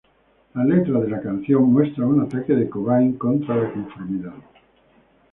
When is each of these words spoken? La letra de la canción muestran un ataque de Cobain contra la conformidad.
La 0.55 0.63
letra 0.63 0.99
de 0.99 1.07
la 1.07 1.21
canción 1.21 1.71
muestran 1.71 2.07
un 2.07 2.21
ataque 2.21 2.55
de 2.55 2.67
Cobain 2.67 3.13
contra 3.19 3.55
la 3.55 3.71
conformidad. 3.71 4.33